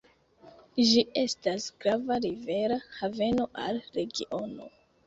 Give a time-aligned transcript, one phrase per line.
[0.91, 4.73] Ĝi estas grava rivera haveno al regiono.